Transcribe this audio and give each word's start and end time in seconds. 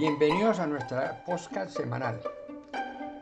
Bienvenidos 0.00 0.58
a 0.60 0.66
nuestra 0.66 1.22
podcast 1.26 1.76
semanal. 1.76 2.22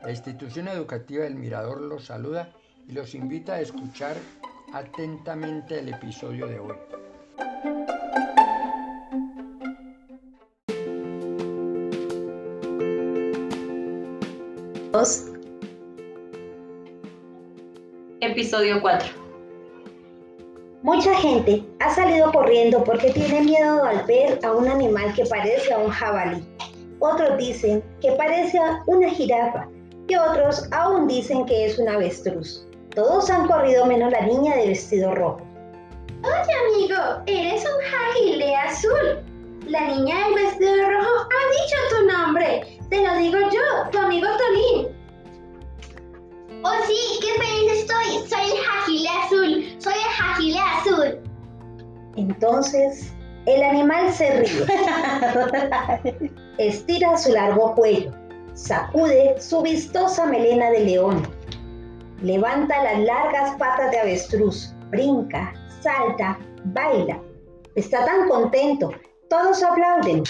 La 0.00 0.12
institución 0.12 0.68
educativa 0.68 1.24
del 1.24 1.34
Mirador 1.34 1.80
los 1.80 2.04
saluda 2.04 2.50
y 2.86 2.92
los 2.92 3.16
invita 3.16 3.54
a 3.54 3.60
escuchar 3.60 4.14
atentamente 4.72 5.80
el 5.80 5.88
episodio 5.88 6.46
de 6.46 6.60
hoy. 6.60 6.76
Episodio 18.20 18.80
4. 18.80 19.08
Mucha 20.84 21.12
gente 21.16 21.64
ha 21.80 21.92
salido 21.92 22.30
corriendo 22.30 22.84
porque 22.84 23.10
tiene 23.10 23.40
miedo 23.40 23.82
al 23.82 24.06
ver 24.06 24.38
a 24.44 24.52
un 24.52 24.68
animal 24.68 25.12
que 25.12 25.26
parece 25.26 25.74
a 25.74 25.78
un 25.78 25.90
jabalí. 25.90 26.46
Otros 27.00 27.38
dicen 27.38 27.82
que 28.00 28.12
parece 28.12 28.58
una 28.86 29.08
jirafa 29.10 29.68
y 30.08 30.16
otros 30.16 30.68
aún 30.72 31.06
dicen 31.06 31.44
que 31.46 31.66
es 31.66 31.78
un 31.78 31.88
avestruz. 31.88 32.66
Todos 32.94 33.30
han 33.30 33.46
corrido 33.46 33.86
menos 33.86 34.10
la 34.10 34.22
niña 34.22 34.56
de 34.56 34.68
vestido 34.68 35.14
rojo. 35.14 35.40
Oye 36.22 36.52
amigo, 36.74 37.22
eres 37.26 37.64
un 37.64 37.80
jagile 37.90 38.56
azul. 38.56 39.24
La 39.66 39.86
niña 39.86 40.16
del 40.24 40.34
vestido 40.34 40.90
rojo 40.90 41.28
ha 41.28 41.42
dicho 41.52 41.96
tu 41.96 42.06
nombre. 42.06 42.78
Te 42.88 43.06
lo 43.06 43.16
digo 43.16 43.38
yo, 43.38 43.90
tu 43.92 43.98
amigo 43.98 44.26
Tolín. 44.38 44.88
Oh 46.64 46.86
sí, 46.86 47.20
qué 47.20 47.40
feliz 47.40 47.72
estoy. 47.82 48.28
Soy 48.28 48.50
el 48.50 48.64
jagile 48.64 49.08
azul. 49.08 49.76
Soy 49.78 49.92
el 49.92 50.10
jagile 50.16 50.58
azul. 50.58 51.20
Entonces, 52.16 53.12
el 53.48 53.62
animal 53.62 54.12
se 54.12 54.30
ríe. 54.40 54.66
Estira 56.58 57.16
su 57.16 57.32
largo 57.32 57.74
cuello. 57.74 58.12
Sacude 58.52 59.40
su 59.40 59.62
vistosa 59.62 60.26
melena 60.26 60.70
de 60.70 60.80
león. 60.80 61.22
Levanta 62.20 62.82
las 62.82 62.98
largas 63.00 63.56
patas 63.56 63.90
de 63.90 64.00
avestruz. 64.00 64.74
Brinca, 64.90 65.54
salta, 65.80 66.38
baila. 66.64 67.18
Está 67.74 68.04
tan 68.04 68.28
contento. 68.28 68.92
Todos 69.30 69.62
aplauden. 69.62 70.24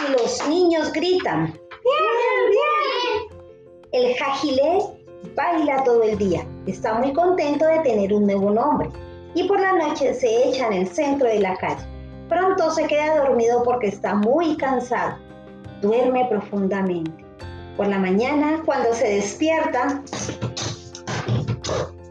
Y 0.00 0.12
los 0.12 0.48
niños 0.48 0.92
gritan. 0.92 1.52
¡Bien, 1.52 2.50
bien! 2.50 3.42
El 3.92 4.16
jagilé 4.16 4.80
baila 5.36 5.84
todo 5.84 6.02
el 6.02 6.18
día. 6.18 6.44
Está 6.66 6.94
muy 6.94 7.12
contento 7.12 7.64
de 7.66 7.78
tener 7.80 8.12
un 8.12 8.26
nuevo 8.26 8.50
nombre. 8.50 8.90
Y 9.34 9.44
por 9.44 9.60
la 9.60 9.72
noche 9.72 10.14
se 10.14 10.48
echa 10.48 10.66
en 10.66 10.74
el 10.74 10.88
centro 10.88 11.26
de 11.26 11.40
la 11.40 11.56
calle. 11.56 11.86
Pronto 12.28 12.70
se 12.70 12.86
queda 12.86 13.24
dormido 13.26 13.62
porque 13.62 13.88
está 13.88 14.14
muy 14.14 14.56
cansado. 14.56 15.16
Duerme 15.80 16.26
profundamente. 16.28 17.24
Por 17.76 17.88
la 17.88 17.98
mañana, 17.98 18.62
cuando 18.64 18.92
se 18.92 19.08
despierta, 19.14 20.02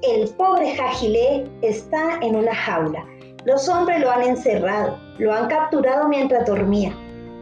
el 0.02 0.30
pobre 0.30 0.76
Jagilé 0.76 1.50
está 1.62 2.18
en 2.22 2.36
una 2.36 2.54
jaula. 2.54 3.06
Los 3.46 3.70
hombres 3.70 4.02
lo 4.02 4.12
han 4.12 4.24
encerrado, 4.24 5.00
lo 5.18 5.34
han 5.34 5.48
capturado 5.48 6.08
mientras 6.08 6.46
dormía. 6.46 6.92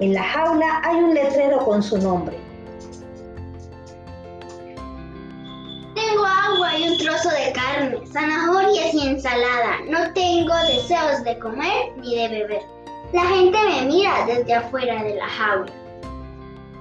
En 0.02 0.14
la 0.14 0.24
jaula 0.24 0.82
hay 0.84 0.98
un 0.98 1.14
letrero 1.14 1.60
con 1.60 1.84
su 1.84 1.98
nombre. 1.98 2.38
Tengo 5.96 6.26
agua 6.26 6.78
y 6.78 6.90
un 6.90 6.98
trozo 6.98 7.30
de 7.30 7.52
carne, 7.54 7.99
ensalada. 9.20 9.82
No 9.88 10.14
tengo 10.14 10.56
deseos 10.68 11.24
de 11.26 11.38
comer 11.40 11.92
ni 11.98 12.16
de 12.16 12.28
beber. 12.30 12.62
La 13.12 13.26
gente 13.26 13.58
me 13.68 13.86
mira 13.86 14.26
desde 14.26 14.54
afuera 14.54 15.04
de 15.04 15.16
la 15.16 15.28
jaula. 15.28 15.74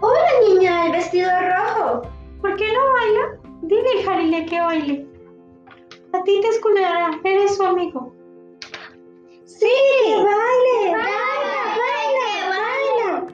Hola 0.00 0.31
niña 0.48 0.84
del 0.84 0.92
vestido 0.92 1.28
rojo. 1.31 2.03
¿Por 2.41 2.56
qué 2.56 2.66
no 2.72 2.81
baila? 2.93 3.41
Dile, 3.62 4.03
Jarile, 4.04 4.47
que 4.47 4.60
baile. 4.60 5.06
A 6.12 6.22
ti 6.22 6.41
te 6.41 6.49
escuchará, 6.49 7.21
eres 7.25 7.56
su 7.56 7.62
amigo. 7.65 8.12
¡Sí! 9.44 9.66
¡Baile! 10.06 10.93
¡Baila, 10.93 11.76
baila, 11.81 12.49
baila! 12.50 13.26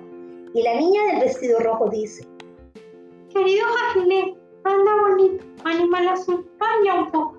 Y 0.55 0.63
la 0.63 0.75
niña 0.77 1.03
del 1.09 1.21
vestido 1.21 1.59
rojo 1.61 1.91
dice, 1.91 2.27
Querido 3.29 3.67
Jagile, 3.67 4.35
anda 4.65 4.93
bonito, 5.03 5.45
animal 5.65 6.09
azul, 6.09 6.49
baila 6.59 6.95
un 6.95 7.11
poco. 7.11 7.34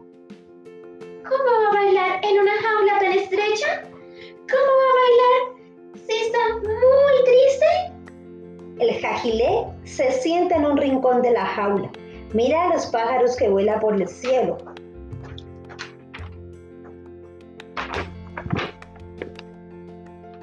El 8.90 9.01
jagilé 9.01 9.66
se 9.84 10.12
sienta 10.12 10.56
en 10.56 10.66
un 10.66 10.78
rincón 10.78 11.22
de 11.22 11.31
la 11.31 11.46
jaula. 11.46 11.90
Mira 12.34 12.66
a 12.66 12.73
los 12.73 12.85
pájaros 12.88 13.35
que 13.35 13.50
vuelan 13.50 13.79
por 13.79 13.96
el 13.96 14.07
cielo. 14.07 14.57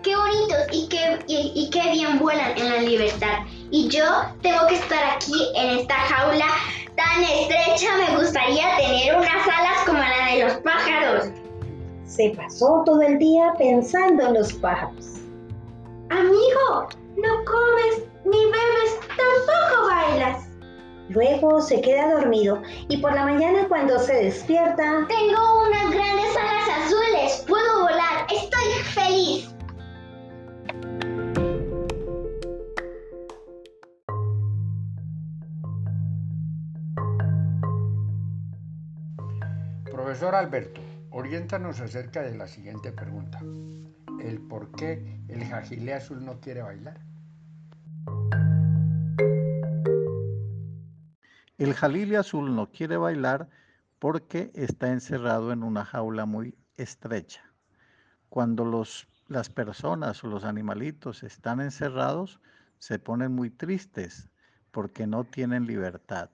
Qué 0.02 0.16
bonitos 0.16 0.66
y 0.72 0.88
qué, 0.88 1.18
y, 1.28 1.52
y 1.54 1.70
qué 1.70 1.92
bien 1.92 2.18
vuelan 2.18 2.56
en 2.58 2.68
la 2.68 2.78
libertad. 2.78 3.46
Y 3.70 3.88
yo 3.88 4.04
tengo 4.42 4.66
que 4.68 4.74
estar 4.74 5.16
aquí 5.16 5.48
en 5.54 5.78
esta 5.78 5.94
jaula 5.94 6.46
tan 6.96 7.22
estrecha. 7.22 7.88
Me 7.96 8.18
gustaría 8.18 8.76
tener 8.76 9.16
unas 9.16 9.46
alas 9.46 9.84
como 9.86 9.98
la 9.98 10.34
de 10.34 10.44
los 10.44 10.52
pájaros. 10.62 11.26
Se 12.04 12.30
pasó 12.30 12.82
todo 12.84 13.00
el 13.02 13.18
día 13.18 13.54
pensando 13.58 14.26
en 14.26 14.34
los 14.34 14.52
pájaros. 14.54 15.20
Amigo, 16.10 16.88
no 17.16 17.44
comes 17.44 18.11
ni 18.32 18.44
bebes, 18.46 18.98
tampoco 19.08 19.86
bailas. 19.86 20.48
Luego 21.10 21.60
se 21.60 21.80
queda 21.82 22.14
dormido 22.14 22.62
y 22.88 22.96
por 22.96 23.12
la 23.12 23.24
mañana 23.24 23.68
cuando 23.68 23.98
se 23.98 24.14
despierta, 24.14 25.06
Tengo 25.08 25.68
unas 25.68 25.92
grandes 25.92 26.36
alas 26.36 26.68
azules. 26.86 27.44
Puedo 27.46 27.82
volar. 27.82 28.26
Estoy 28.30 28.82
feliz. 28.94 29.54
Profesor 39.84 40.34
Alberto, 40.34 40.80
oriéntanos 41.10 41.80
acerca 41.80 42.22
de 42.22 42.36
la 42.36 42.46
siguiente 42.46 42.92
pregunta. 42.92 43.40
El 44.22 44.40
por 44.40 44.70
qué 44.72 45.20
el 45.28 45.44
jagile 45.44 45.94
azul 45.94 46.24
no 46.24 46.40
quiere 46.40 46.62
bailar. 46.62 47.11
El 51.62 51.74
jalile 51.74 52.16
azul 52.16 52.56
no 52.56 52.72
quiere 52.72 52.96
bailar 52.96 53.48
porque 54.00 54.50
está 54.52 54.90
encerrado 54.90 55.52
en 55.52 55.62
una 55.62 55.84
jaula 55.84 56.26
muy 56.26 56.56
estrecha. 56.76 57.44
Cuando 58.28 58.64
los, 58.64 59.06
las 59.28 59.48
personas 59.48 60.24
o 60.24 60.26
los 60.26 60.42
animalitos 60.42 61.22
están 61.22 61.60
encerrados, 61.60 62.40
se 62.78 62.98
ponen 62.98 63.30
muy 63.30 63.48
tristes 63.48 64.28
porque 64.72 65.06
no 65.06 65.22
tienen 65.22 65.64
libertad. 65.64 66.30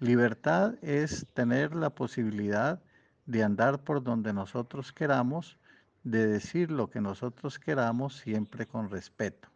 Libertad 0.00 0.74
es 0.82 1.28
tener 1.32 1.76
la 1.76 1.90
posibilidad 1.90 2.82
de 3.26 3.44
andar 3.44 3.84
por 3.84 4.02
donde 4.02 4.32
nosotros 4.32 4.92
queramos, 4.92 5.56
de 6.02 6.26
decir 6.26 6.72
lo 6.72 6.90
que 6.90 7.00
nosotros 7.00 7.60
queramos 7.60 8.16
siempre 8.16 8.66
con 8.66 8.90
respeto. 8.90 9.50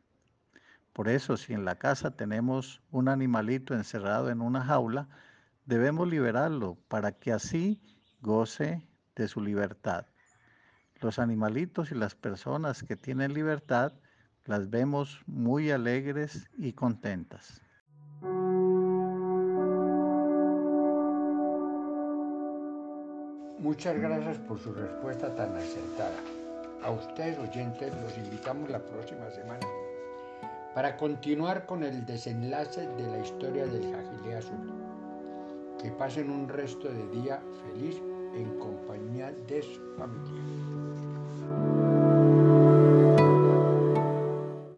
Por 0.93 1.09
eso, 1.09 1.37
si 1.37 1.53
en 1.53 1.65
la 1.65 1.77
casa 1.77 2.11
tenemos 2.11 2.83
un 2.91 3.09
animalito 3.09 3.75
encerrado 3.75 4.31
en 4.31 4.41
una 4.41 4.65
jaula, 4.65 5.09
debemos 5.65 6.09
liberarlo 6.09 6.77
para 6.89 7.13
que 7.13 7.33
así 7.33 7.81
goce 8.21 8.83
de 9.15 9.29
su 9.29 9.41
libertad. 9.41 10.07
Los 11.01 11.19
animalitos 11.19 11.93
y 11.93 11.95
las 11.95 12.15
personas 12.15 12.83
que 12.83 12.97
tienen 12.97 13.33
libertad 13.33 13.93
las 14.45 14.69
vemos 14.69 15.23
muy 15.27 15.71
alegres 15.71 16.51
y 16.59 16.73
contentas. 16.73 17.63
Muchas 23.61 23.97
gracias 23.99 24.39
por 24.39 24.59
su 24.59 24.73
respuesta 24.73 25.35
tan 25.35 25.55
acertada. 25.55 26.17
A 26.83 26.91
ustedes 26.91 27.39
oyentes 27.39 27.95
los 28.03 28.17
invitamos 28.19 28.71
la 28.71 28.81
próxima 28.81 29.31
semana 29.31 29.67
para 30.75 30.97
continuar 30.97 31.67
con 31.67 31.83
el 31.83 32.07
desenlace 32.07 32.87
de 32.87 33.07
la 33.07 33.19
historia 33.19 33.67
del 33.67 33.93
Jagile 33.93 34.37
Azul. 34.37 34.73
Que 35.83 35.91
pasen 35.91 36.31
un 36.31 36.49
resto 36.49 36.89
de 36.89 37.09
día 37.21 37.43
feliz 37.65 38.01
en 38.35 38.59
compañía 38.59 39.33
de 39.49 39.63
su 39.63 39.81
familia. 39.97 42.10